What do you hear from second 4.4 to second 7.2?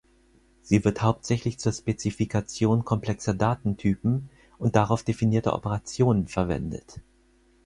und darauf definierter Operationen verwendet.